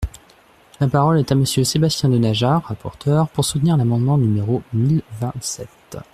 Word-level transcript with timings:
La 0.79 0.87
parole 0.87 1.19
est 1.19 1.31
à 1.31 1.35
Monsieur 1.35 1.63
Sébastien 1.63 2.09
Denaja, 2.09 2.57
rapporteur, 2.57 3.29
pour 3.29 3.45
soutenir 3.45 3.77
l’amendement 3.77 4.17
numéro 4.17 4.63
mille 4.73 5.03
vingt-sept. 5.19 5.97